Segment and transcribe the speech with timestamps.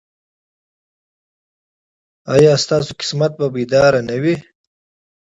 [2.33, 4.35] ایا ستاسو قسمت به بیدار نه وي؟